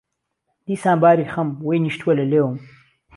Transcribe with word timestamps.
دیسان 0.67 0.97
باری 1.03 1.25
خهم، 1.33 1.49
وهی 1.65 1.79
نیشتووه 1.85 2.13
له 2.19 2.25
لێوم 2.31 2.55